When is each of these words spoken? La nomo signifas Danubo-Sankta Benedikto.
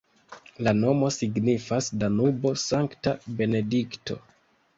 La 0.67 0.71
nomo 0.77 1.09
signifas 1.15 1.89
Danubo-Sankta 2.05 3.15
Benedikto. 3.43 4.21